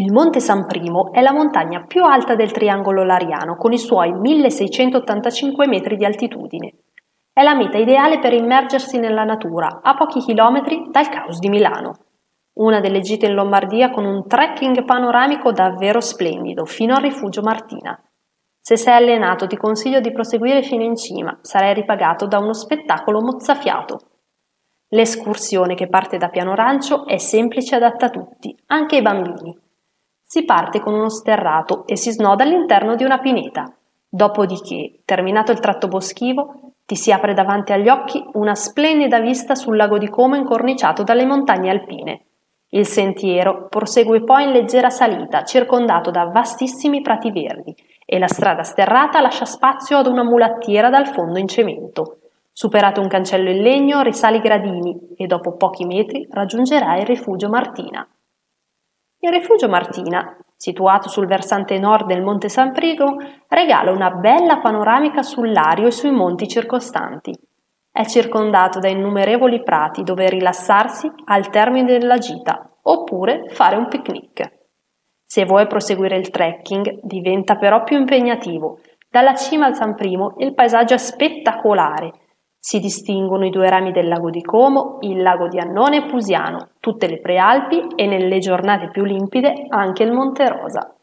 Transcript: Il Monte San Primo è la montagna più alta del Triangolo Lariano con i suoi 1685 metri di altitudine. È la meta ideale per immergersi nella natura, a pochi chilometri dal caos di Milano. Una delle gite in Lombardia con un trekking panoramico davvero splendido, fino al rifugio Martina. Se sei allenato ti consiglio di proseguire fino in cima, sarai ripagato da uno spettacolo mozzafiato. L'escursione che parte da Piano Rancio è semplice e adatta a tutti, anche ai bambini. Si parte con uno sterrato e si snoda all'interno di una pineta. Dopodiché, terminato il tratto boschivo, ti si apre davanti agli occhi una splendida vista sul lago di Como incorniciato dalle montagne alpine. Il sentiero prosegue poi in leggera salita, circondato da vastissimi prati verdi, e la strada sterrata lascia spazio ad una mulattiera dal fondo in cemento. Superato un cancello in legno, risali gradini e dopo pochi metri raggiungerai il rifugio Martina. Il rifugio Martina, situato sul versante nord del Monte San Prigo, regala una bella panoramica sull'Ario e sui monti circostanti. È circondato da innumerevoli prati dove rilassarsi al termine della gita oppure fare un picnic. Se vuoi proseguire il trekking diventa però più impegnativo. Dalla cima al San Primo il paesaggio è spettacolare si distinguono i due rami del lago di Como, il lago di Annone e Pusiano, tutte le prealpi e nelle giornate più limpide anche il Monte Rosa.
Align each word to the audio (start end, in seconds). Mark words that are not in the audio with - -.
Il 0.00 0.14
Monte 0.14 0.40
San 0.40 0.64
Primo 0.64 1.12
è 1.12 1.20
la 1.20 1.30
montagna 1.30 1.84
più 1.86 2.02
alta 2.04 2.34
del 2.34 2.52
Triangolo 2.52 3.04
Lariano 3.04 3.56
con 3.56 3.74
i 3.74 3.78
suoi 3.78 4.10
1685 4.12 5.66
metri 5.66 5.96
di 5.96 6.06
altitudine. 6.06 6.72
È 7.30 7.42
la 7.42 7.54
meta 7.54 7.76
ideale 7.76 8.18
per 8.18 8.32
immergersi 8.32 8.98
nella 8.98 9.24
natura, 9.24 9.80
a 9.82 9.92
pochi 9.92 10.20
chilometri 10.20 10.88
dal 10.90 11.10
caos 11.10 11.38
di 11.38 11.50
Milano. 11.50 11.96
Una 12.54 12.80
delle 12.80 13.00
gite 13.00 13.26
in 13.26 13.34
Lombardia 13.34 13.90
con 13.90 14.06
un 14.06 14.26
trekking 14.26 14.86
panoramico 14.86 15.52
davvero 15.52 16.00
splendido, 16.00 16.64
fino 16.64 16.94
al 16.94 17.02
rifugio 17.02 17.42
Martina. 17.42 18.02
Se 18.58 18.78
sei 18.78 18.94
allenato 18.94 19.46
ti 19.46 19.58
consiglio 19.58 20.00
di 20.00 20.12
proseguire 20.12 20.62
fino 20.62 20.82
in 20.82 20.96
cima, 20.96 21.38
sarai 21.42 21.74
ripagato 21.74 22.26
da 22.26 22.38
uno 22.38 22.54
spettacolo 22.54 23.20
mozzafiato. 23.20 23.98
L'escursione 24.88 25.74
che 25.74 25.88
parte 25.88 26.16
da 26.16 26.30
Piano 26.30 26.54
Rancio 26.54 27.04
è 27.04 27.18
semplice 27.18 27.74
e 27.74 27.76
adatta 27.76 28.06
a 28.06 28.10
tutti, 28.10 28.56
anche 28.68 28.96
ai 28.96 29.02
bambini. 29.02 29.68
Si 30.32 30.44
parte 30.44 30.78
con 30.78 30.94
uno 30.94 31.08
sterrato 31.08 31.84
e 31.88 31.96
si 31.96 32.12
snoda 32.12 32.44
all'interno 32.44 32.94
di 32.94 33.02
una 33.02 33.18
pineta. 33.18 33.74
Dopodiché, 34.08 35.00
terminato 35.04 35.50
il 35.50 35.58
tratto 35.58 35.88
boschivo, 35.88 36.74
ti 36.86 36.94
si 36.94 37.10
apre 37.10 37.34
davanti 37.34 37.72
agli 37.72 37.88
occhi 37.88 38.24
una 38.34 38.54
splendida 38.54 39.18
vista 39.18 39.56
sul 39.56 39.74
lago 39.74 39.98
di 39.98 40.08
Como 40.08 40.36
incorniciato 40.36 41.02
dalle 41.02 41.26
montagne 41.26 41.70
alpine. 41.70 42.26
Il 42.68 42.86
sentiero 42.86 43.66
prosegue 43.68 44.22
poi 44.22 44.44
in 44.44 44.52
leggera 44.52 44.88
salita, 44.88 45.42
circondato 45.42 46.12
da 46.12 46.26
vastissimi 46.26 47.00
prati 47.00 47.32
verdi, 47.32 47.74
e 48.06 48.16
la 48.20 48.28
strada 48.28 48.62
sterrata 48.62 49.20
lascia 49.20 49.44
spazio 49.44 49.96
ad 49.96 50.06
una 50.06 50.22
mulattiera 50.22 50.90
dal 50.90 51.08
fondo 51.08 51.40
in 51.40 51.48
cemento. 51.48 52.18
Superato 52.52 53.00
un 53.00 53.08
cancello 53.08 53.50
in 53.50 53.62
legno, 53.62 54.02
risali 54.02 54.38
gradini 54.38 54.96
e 55.16 55.26
dopo 55.26 55.56
pochi 55.56 55.84
metri 55.84 56.24
raggiungerai 56.30 57.00
il 57.00 57.06
rifugio 57.06 57.48
Martina. 57.48 58.08
Il 59.22 59.30
rifugio 59.30 59.68
Martina, 59.68 60.34
situato 60.56 61.10
sul 61.10 61.26
versante 61.26 61.78
nord 61.78 62.06
del 62.06 62.22
Monte 62.22 62.48
San 62.48 62.72
Prigo, 62.72 63.18
regala 63.48 63.90
una 63.90 64.08
bella 64.10 64.60
panoramica 64.60 65.22
sull'Ario 65.22 65.88
e 65.88 65.90
sui 65.90 66.10
monti 66.10 66.48
circostanti. 66.48 67.38
È 67.92 68.02
circondato 68.06 68.78
da 68.78 68.88
innumerevoli 68.88 69.62
prati 69.62 70.04
dove 70.04 70.30
rilassarsi 70.30 71.12
al 71.26 71.50
termine 71.50 71.98
della 71.98 72.16
gita 72.16 72.66
oppure 72.80 73.44
fare 73.50 73.76
un 73.76 73.88
picnic. 73.88 74.50
Se 75.22 75.44
vuoi 75.44 75.66
proseguire 75.66 76.16
il 76.16 76.30
trekking 76.30 77.00
diventa 77.02 77.56
però 77.56 77.84
più 77.84 77.98
impegnativo. 77.98 78.78
Dalla 79.10 79.34
cima 79.34 79.66
al 79.66 79.74
San 79.74 79.96
Primo 79.96 80.32
il 80.38 80.54
paesaggio 80.54 80.94
è 80.94 80.98
spettacolare 80.98 82.12
si 82.62 82.78
distinguono 82.78 83.46
i 83.46 83.50
due 83.50 83.70
rami 83.70 83.90
del 83.90 84.06
lago 84.06 84.28
di 84.28 84.42
Como, 84.42 84.98
il 85.00 85.22
lago 85.22 85.48
di 85.48 85.58
Annone 85.58 85.96
e 85.96 86.04
Pusiano, 86.04 86.68
tutte 86.78 87.08
le 87.08 87.18
prealpi 87.18 87.86
e 87.96 88.06
nelle 88.06 88.38
giornate 88.38 88.90
più 88.90 89.02
limpide 89.02 89.64
anche 89.70 90.02
il 90.02 90.12
Monte 90.12 90.46
Rosa. 90.46 90.94